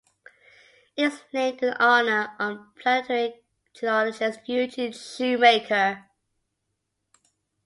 [0.97, 3.43] It is named in honour of planetary
[3.75, 6.07] geologist Eugene Shoemaker.